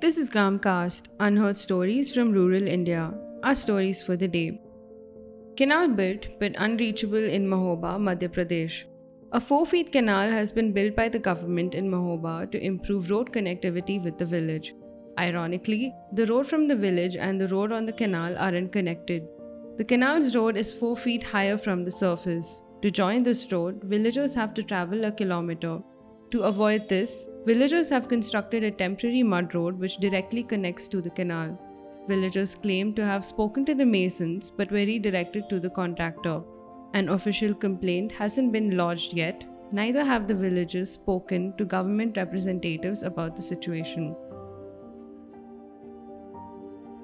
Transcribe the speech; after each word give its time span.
This 0.00 0.16
is 0.16 0.30
Gramcast, 0.30 1.06
unheard 1.18 1.56
stories 1.56 2.14
from 2.14 2.30
rural 2.30 2.68
India. 2.68 3.12
Our 3.42 3.56
stories 3.56 4.00
for 4.00 4.16
the 4.16 4.28
day. 4.28 4.60
Canal 5.56 5.88
built 5.88 6.28
but 6.38 6.54
unreachable 6.56 7.24
in 7.36 7.48
Mahoba, 7.48 7.98
Madhya 7.98 8.28
Pradesh. 8.28 8.84
A 9.32 9.40
4 9.40 9.66
feet 9.66 9.90
canal 9.90 10.30
has 10.30 10.52
been 10.52 10.72
built 10.72 10.94
by 10.94 11.08
the 11.08 11.18
government 11.18 11.74
in 11.74 11.90
Mahoba 11.90 12.48
to 12.52 12.64
improve 12.64 13.10
road 13.10 13.32
connectivity 13.32 14.00
with 14.04 14.16
the 14.18 14.24
village. 14.24 14.72
Ironically, 15.18 15.92
the 16.12 16.26
road 16.26 16.46
from 16.46 16.68
the 16.68 16.76
village 16.76 17.16
and 17.16 17.40
the 17.40 17.48
road 17.48 17.72
on 17.72 17.84
the 17.84 17.92
canal 18.04 18.38
aren't 18.38 18.70
connected. 18.70 19.26
The 19.78 19.84
canal's 19.84 20.36
road 20.36 20.56
is 20.56 20.72
4 20.72 20.96
feet 20.96 21.24
higher 21.24 21.58
from 21.58 21.84
the 21.84 21.90
surface. 21.90 22.62
To 22.82 22.92
join 22.92 23.24
this 23.24 23.50
road, 23.50 23.82
villagers 23.82 24.32
have 24.36 24.54
to 24.54 24.62
travel 24.62 25.06
a 25.06 25.10
kilometer. 25.10 25.80
To 26.30 26.42
avoid 26.42 26.88
this, 26.88 27.26
villagers 27.46 27.88
have 27.88 28.08
constructed 28.08 28.62
a 28.62 28.70
temporary 28.70 29.22
mud 29.22 29.54
road 29.54 29.78
which 29.78 29.96
directly 29.96 30.42
connects 30.42 30.86
to 30.88 31.00
the 31.00 31.08
canal. 31.10 31.58
Villagers 32.06 32.54
claim 32.54 32.92
to 32.94 33.04
have 33.04 33.24
spoken 33.24 33.64
to 33.64 33.74
the 33.74 33.86
masons 33.86 34.50
but 34.50 34.70
were 34.70 34.78
redirected 34.78 35.48
to 35.48 35.58
the 35.58 35.70
contractor. 35.70 36.42
An 36.92 37.08
official 37.08 37.54
complaint 37.54 38.12
hasn't 38.12 38.52
been 38.52 38.76
lodged 38.76 39.14
yet, 39.14 39.44
neither 39.72 40.04
have 40.04 40.26
the 40.26 40.34
villagers 40.34 40.90
spoken 40.90 41.54
to 41.56 41.64
government 41.64 42.16
representatives 42.18 43.02
about 43.02 43.34
the 43.34 43.42
situation. 43.42 44.14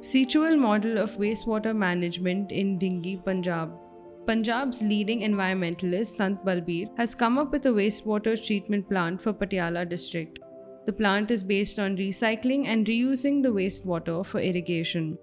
Seechewal 0.00 0.58
model 0.58 0.98
of 0.98 1.16
wastewater 1.16 1.74
management 1.74 2.52
in 2.52 2.78
Dhingi, 2.78 3.24
Punjab. 3.24 3.72
Punjab's 4.26 4.82
leading 4.82 5.20
environmentalist 5.20 6.16
Sant 6.16 6.44
Balbir 6.44 6.88
has 6.96 7.14
come 7.14 7.38
up 7.38 7.52
with 7.52 7.64
a 7.66 7.68
wastewater 7.68 8.34
treatment 8.44 8.88
plant 8.88 9.22
for 9.22 9.32
Patiala 9.32 9.88
district. 9.88 10.40
The 10.84 10.92
plant 10.92 11.30
is 11.30 11.44
based 11.44 11.78
on 11.78 11.96
recycling 11.96 12.66
and 12.66 12.84
reusing 12.86 13.40
the 13.40 13.50
wastewater 13.50 14.26
for 14.26 14.40
irrigation. 14.40 15.16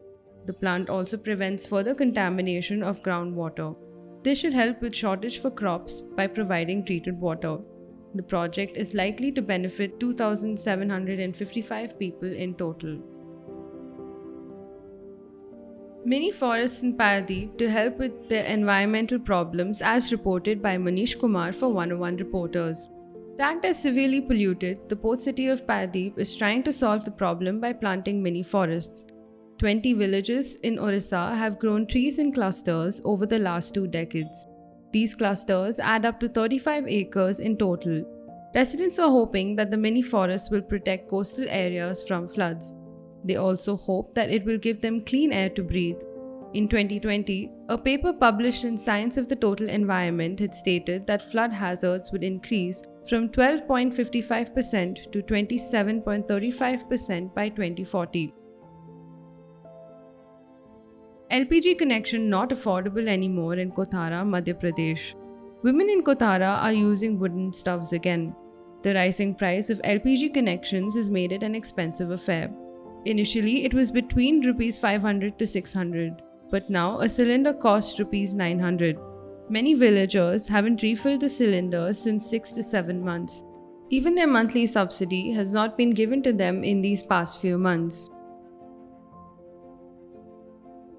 The 0.46 0.54
plant 0.54 0.90
also 0.90 1.18
prevents 1.18 1.66
further 1.66 1.94
contamination 1.94 2.82
of 2.82 3.04
groundwater. 3.04 3.76
This 4.24 4.40
should 4.40 4.54
help 4.54 4.82
with 4.82 4.96
shortage 4.96 5.40
for 5.40 5.52
crops 5.52 6.00
by 6.00 6.28
providing 6.28 6.86
treated 6.86 7.20
water. 7.20 7.58
The 8.16 8.24
project 8.24 8.78
is 8.78 8.94
likely 8.94 9.34
to 9.34 9.42
benefit 9.42 10.00
2,755 10.00 12.00
people 12.00 12.34
in 12.34 12.56
total. 12.56 13.02
Many 16.06 16.32
forests 16.32 16.84
in 16.84 16.98
Paradeep 16.98 17.58
to 17.58 17.70
help 17.70 17.98
with 17.98 18.28
the 18.28 18.52
environmental 18.52 19.18
problems 19.18 19.82
as 19.82 20.12
reported 20.12 20.62
by 20.62 20.76
Manish 20.76 21.18
Kumar 21.18 21.54
for 21.54 21.70
101 21.70 22.18
Reporters. 22.18 22.90
Tagged 23.38 23.64
as 23.64 23.82
severely 23.82 24.20
polluted, 24.20 24.90
the 24.90 24.98
port 24.98 25.22
city 25.22 25.48
of 25.48 25.66
Paradeep 25.66 26.20
is 26.20 26.36
trying 26.36 26.62
to 26.64 26.74
solve 26.74 27.06
the 27.06 27.12
problem 27.12 27.62
by 27.62 27.72
planting 27.72 28.22
many 28.22 28.44
forests. 28.44 29.06
20 29.60 29.94
villages 29.94 30.58
in 30.58 30.78
Orissa 30.78 31.34
have 31.38 31.58
grown 31.58 31.88
trees 31.88 32.20
in 32.20 32.34
clusters 32.34 33.02
over 33.06 33.26
the 33.26 33.40
last 33.40 33.74
two 33.74 33.88
decades. 33.88 34.46
These 34.92 35.16
clusters 35.16 35.80
add 35.80 36.06
up 36.06 36.20
to 36.20 36.28
35 36.28 36.86
acres 36.86 37.40
in 37.40 37.56
total. 37.56 38.04
Residents 38.54 39.00
are 39.00 39.10
hoping 39.10 39.56
that 39.56 39.72
the 39.72 39.78
many 39.78 40.02
forests 40.02 40.52
will 40.52 40.62
protect 40.62 41.10
coastal 41.10 41.46
areas 41.48 42.04
from 42.04 42.28
floods. 42.28 42.76
They 43.24 43.36
also 43.36 43.78
hope 43.78 44.14
that 44.16 44.30
it 44.30 44.46
will 44.46 44.58
give 44.58 44.82
them 44.82 45.06
clean 45.06 45.32
air 45.32 45.50
to 45.50 45.64
breathe. 45.64 46.02
In 46.54 46.68
2020, 46.68 47.52
a 47.70 47.78
paper 47.78 48.14
published 48.14 48.64
in 48.64 48.78
Science 48.78 49.18
of 49.18 49.28
the 49.28 49.36
Total 49.36 49.68
Environment 49.68 50.40
had 50.40 50.54
stated 50.54 51.08
that 51.08 51.32
flood 51.32 51.52
hazards 51.52 52.12
would 52.12 52.24
increase 52.24 52.84
from 53.10 53.30
12.55% 53.30 55.12
to 55.12 55.24
27.35% 55.24 57.34
by 57.34 57.50
2040. 57.50 58.34
LPG 61.32 61.80
connection 61.80 62.30
not 62.30 62.52
affordable 62.52 63.08
anymore 63.08 63.56
in 63.56 63.72
Kothara, 63.72 64.24
Madhya 64.24 64.54
Pradesh. 64.54 65.16
Women 65.64 65.90
in 65.90 66.04
Kothara 66.04 66.62
are 66.62 66.74
using 66.74 67.18
wooden 67.18 67.52
stoves 67.52 67.94
again. 67.94 68.36
The 68.84 68.94
rising 68.94 69.34
price 69.34 69.72
of 69.72 69.80
LPG 69.80 70.36
connections 70.36 70.96
has 70.96 71.10
made 71.10 71.32
it 71.32 71.42
an 71.42 71.56
expensive 71.56 72.12
affair. 72.12 72.54
Initially, 73.06 73.66
it 73.66 73.74
was 73.74 73.92
between 73.92 74.46
rupees 74.46 74.78
500 74.78 75.38
to 75.38 75.46
600, 75.46 76.22
but 76.50 76.70
now 76.70 77.00
a 77.00 77.10
cylinder 77.10 77.54
costs 77.54 78.00
rupees 78.00 78.34
900. 78.34 78.98
Many 79.50 79.74
villagers 79.74 80.48
haven't 80.48 80.82
refilled 80.82 81.20
the 81.20 81.30
cylinders 81.30 82.00
since 82.00 82.30
6 82.30 82.52
to 82.54 82.64
7 82.64 83.04
months. 83.04 83.44
Even 83.90 84.16
their 84.16 84.28
monthly 84.28 84.66
subsidy 84.66 85.32
has 85.32 85.52
not 85.52 85.78
been 85.78 85.92
given 85.92 86.24
to 86.24 86.32
them 86.32 86.64
in 86.64 86.82
these 86.82 87.04
past 87.04 87.42
few 87.42 87.58
months. 87.58 88.10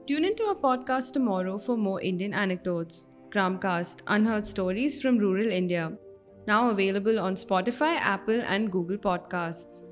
Tune 0.06 0.26
into 0.26 0.44
our 0.44 0.54
podcast 0.54 1.14
tomorrow 1.14 1.56
for 1.56 1.78
more 1.78 2.02
Indian 2.02 2.34
anecdotes. 2.34 3.06
Gramcast 3.30 4.02
Unheard 4.06 4.44
Stories 4.44 5.00
from 5.00 5.18
Rural 5.18 5.50
India. 5.50 5.96
Now 6.46 6.68
available 6.68 7.18
on 7.18 7.34
Spotify, 7.34 7.96
Apple, 7.96 8.42
and 8.42 8.70
Google 8.70 8.98
Podcasts. 8.98 9.84